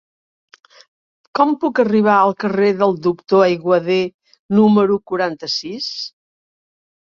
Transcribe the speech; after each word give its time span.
Com 1.39 1.51
puc 1.63 1.81
arribar 1.83 2.15
al 2.21 2.33
carrer 2.43 2.69
del 2.79 2.95
Doctor 3.09 3.43
Aiguader 3.49 3.99
número 4.61 4.97
quaranta-sis? 5.13 5.93